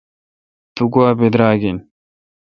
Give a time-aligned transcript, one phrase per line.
[0.75, 1.77] تو گوا براگ این